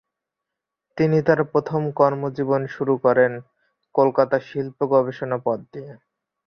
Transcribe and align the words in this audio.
তিনি 0.97 1.17
তার 1.21 1.39
প্রথম 1.51 1.81
কর্মজীবন 1.91 2.61
শুরু 2.67 2.93
করেন 2.97 3.31
কলকাতা 3.95 4.37
শিল্প 4.47 4.77
গবেষণা 4.93 5.37
পদ 5.45 5.59
দিয়ে। 5.73 5.93